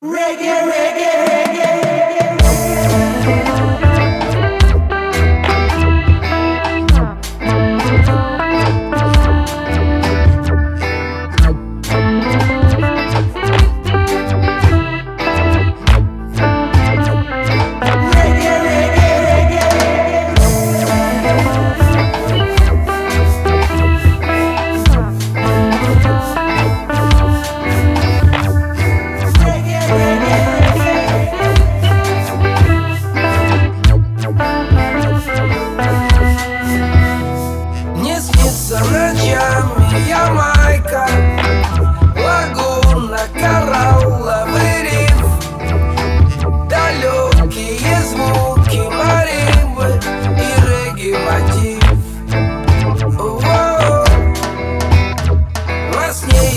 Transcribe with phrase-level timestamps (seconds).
[0.00, 1.37] Reggae, reggae, reggae.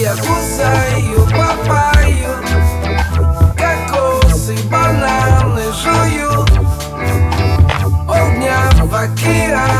[0.00, 2.32] я кусаю папаю
[3.54, 6.46] Кокосы, бананы жую.
[8.06, 9.79] Полдня в океане.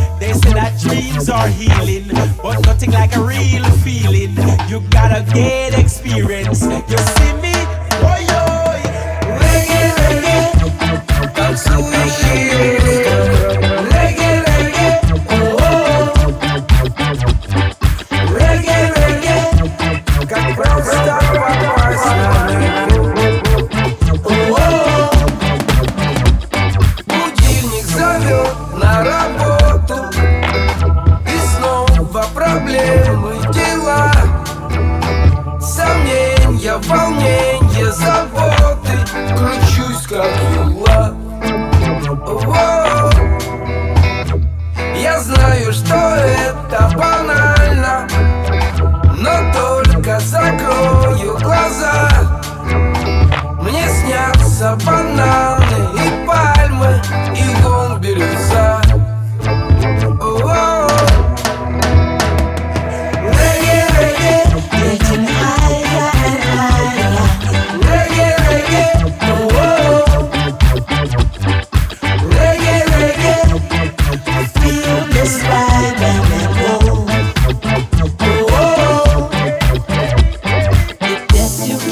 [0.53, 2.07] that dreams are healing,
[2.41, 4.35] but nothing like a real feeling.
[4.69, 6.63] You gotta get experience.
[6.63, 7.40] You're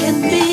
[0.00, 0.49] can be.